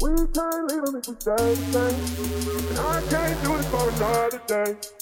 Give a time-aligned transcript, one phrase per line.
[0.00, 0.82] we can't leave
[1.20, 2.68] stay the same.
[2.70, 5.01] And I can't do this for another day.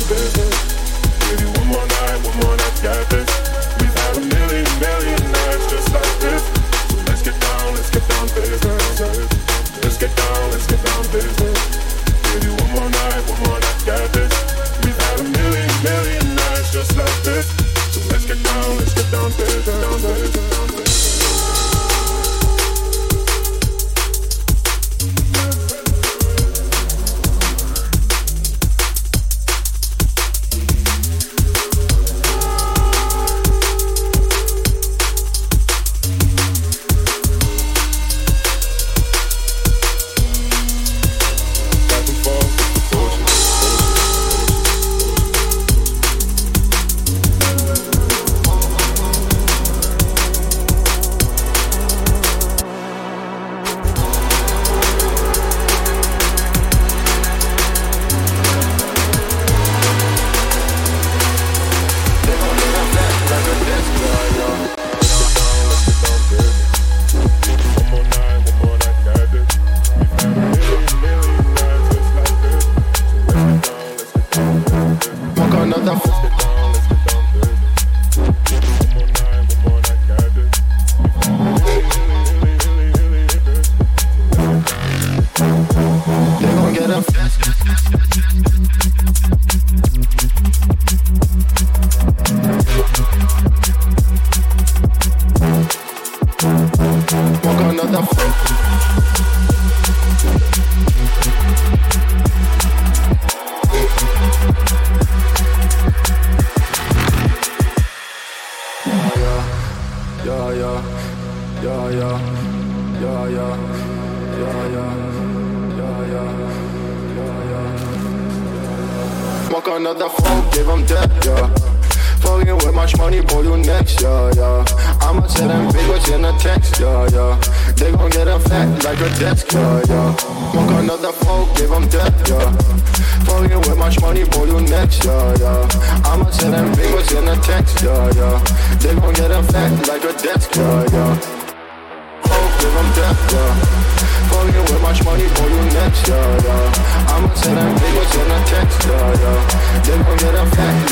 [0.00, 0.53] baby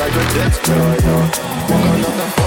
[0.03, 1.31] like a destroyer.
[1.69, 2.42] One another.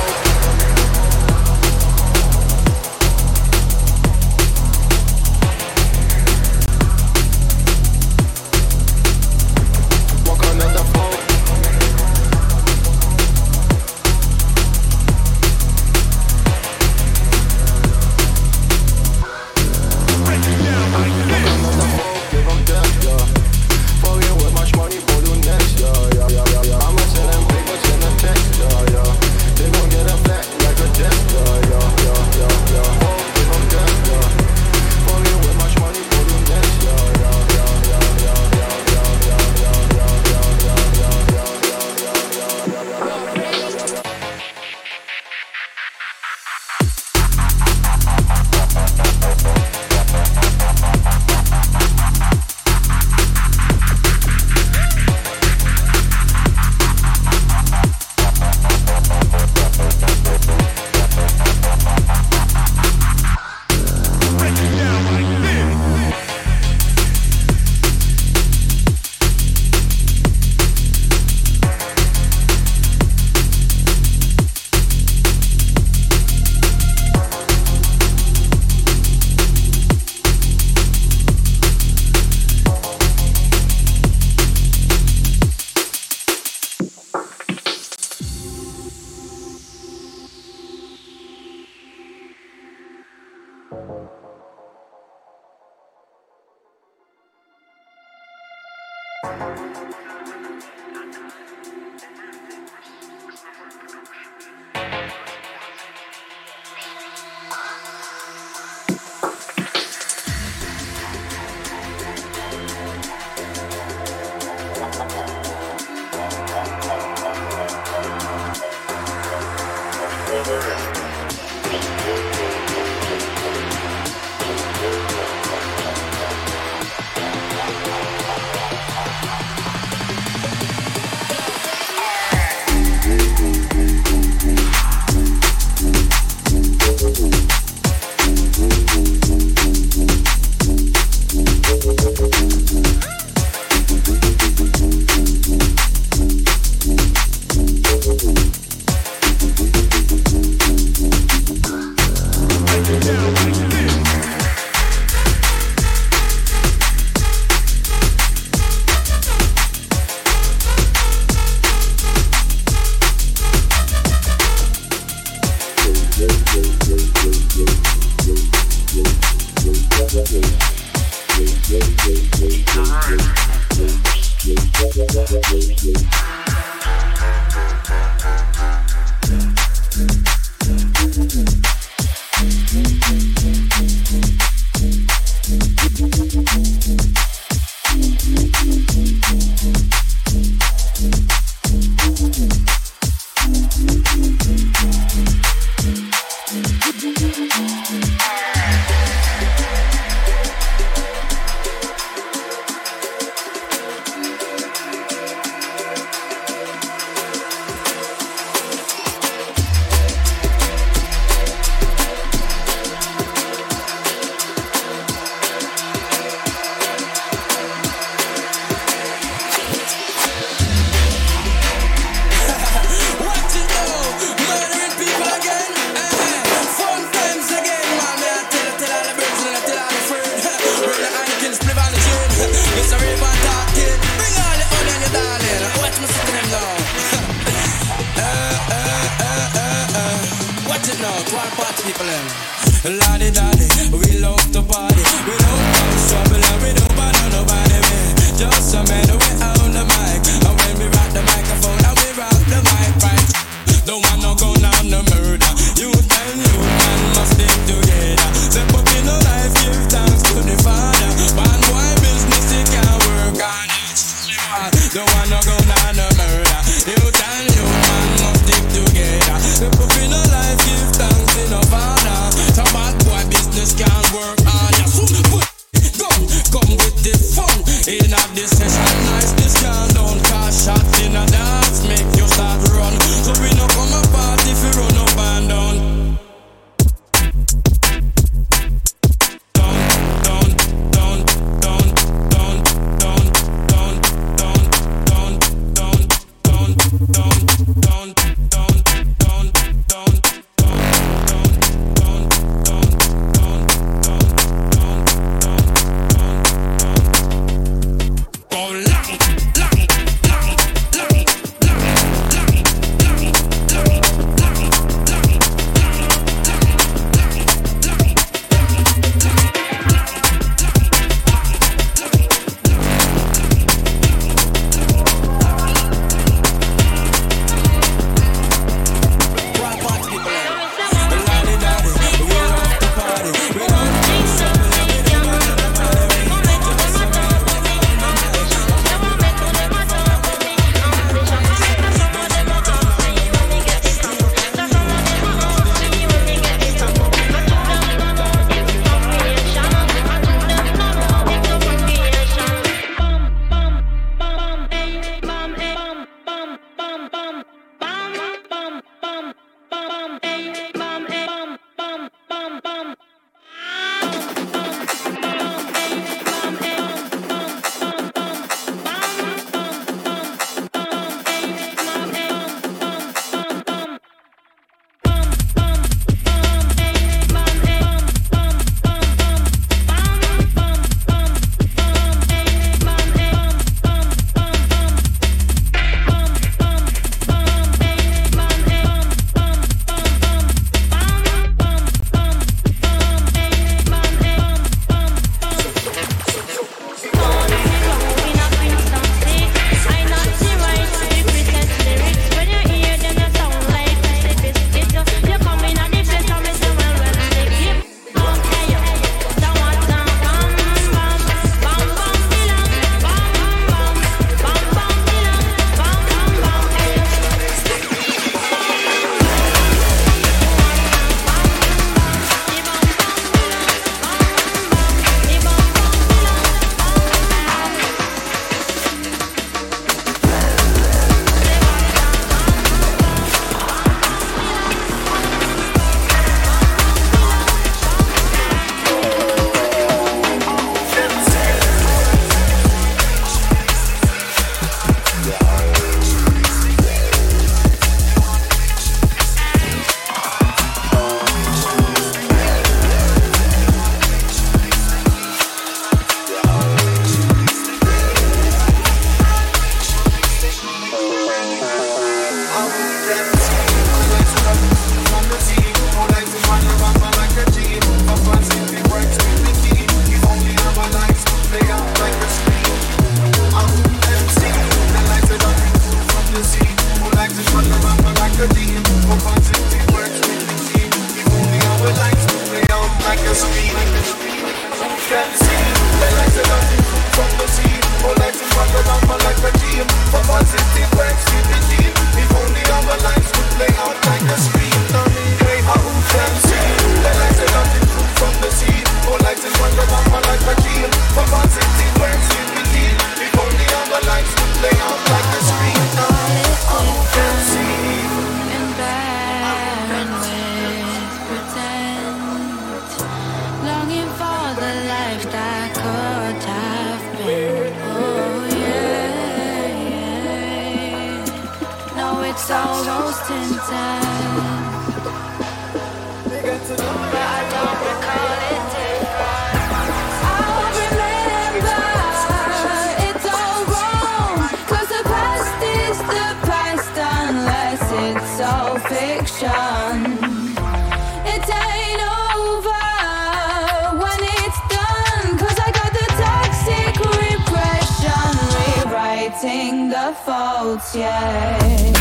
[549.96, 551.96] The faults, that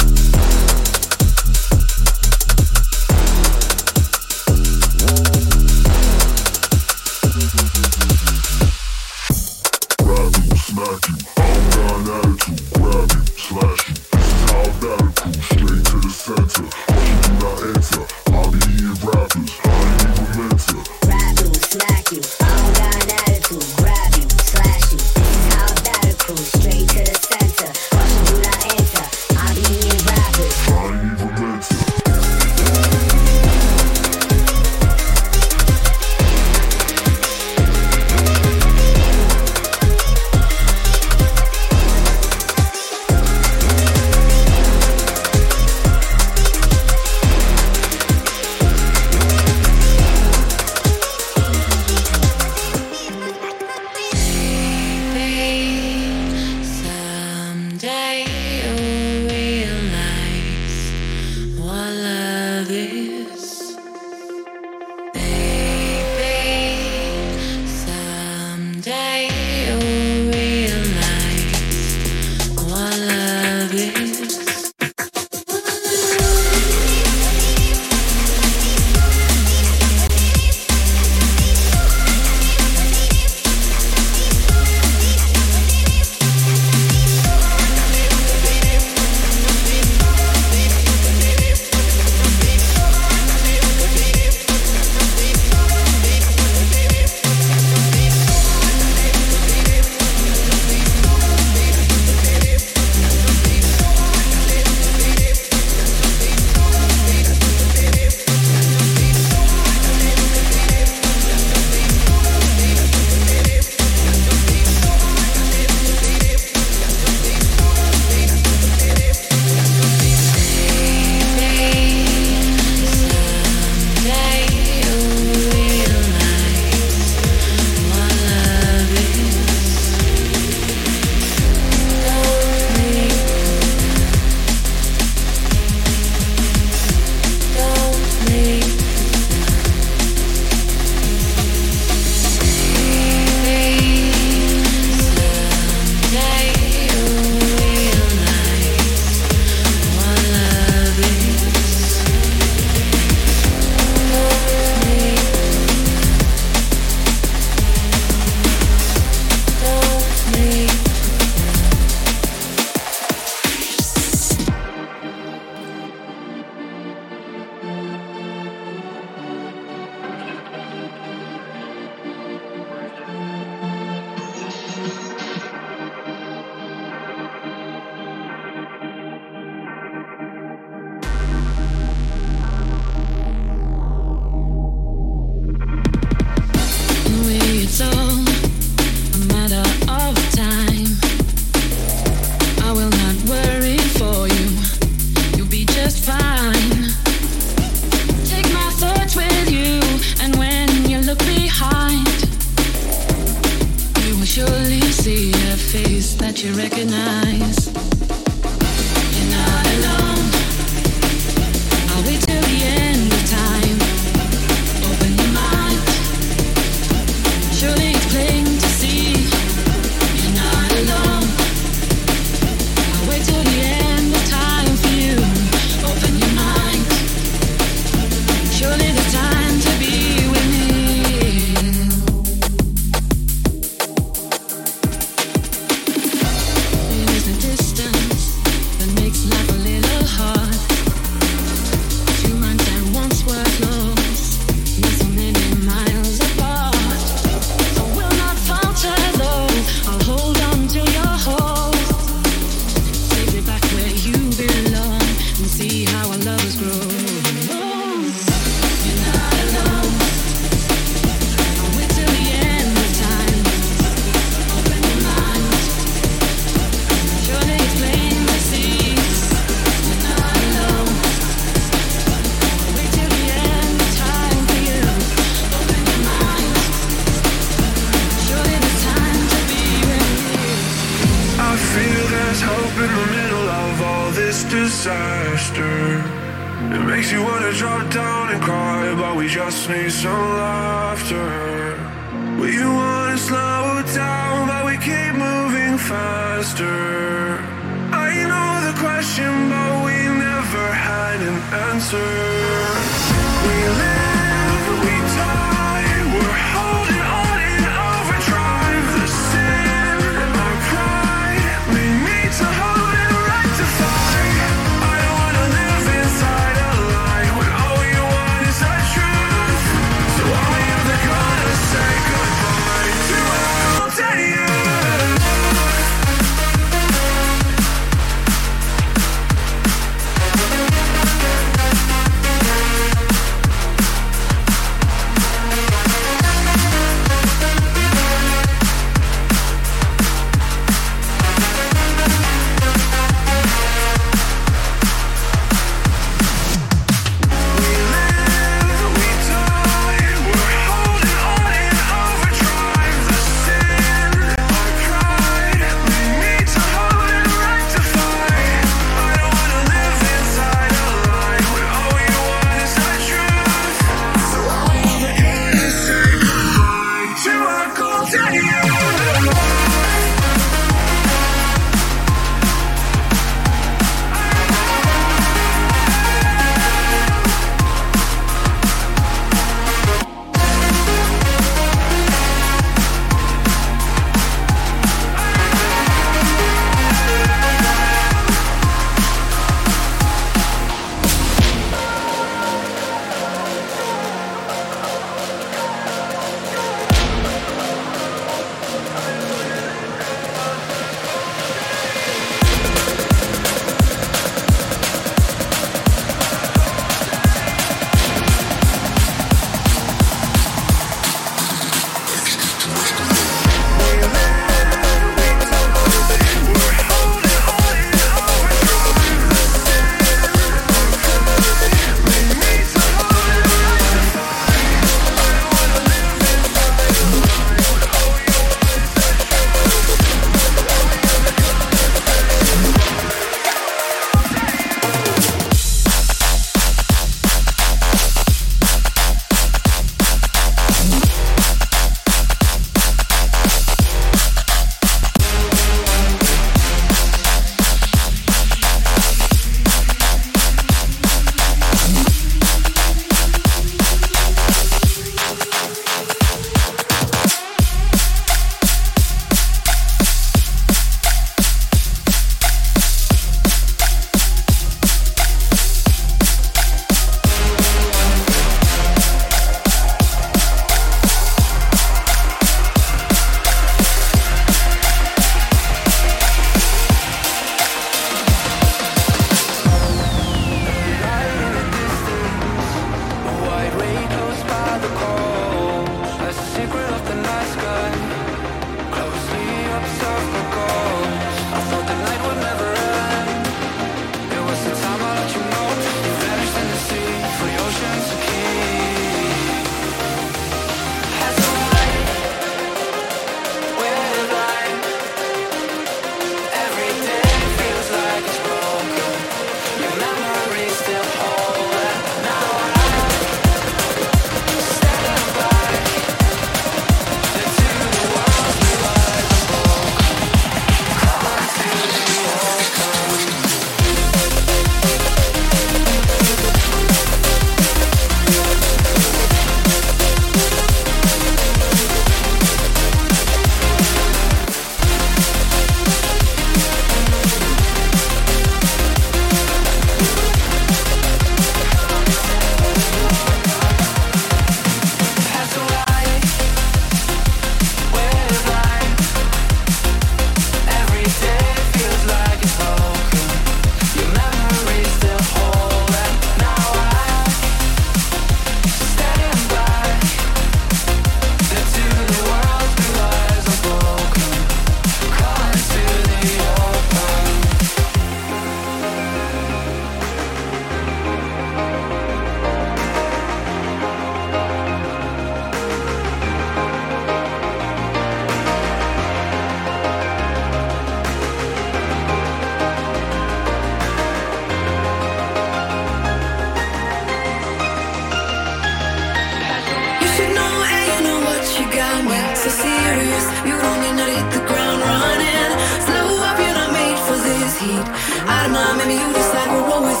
[598.51, 600.00] not, maybe you decide we're roll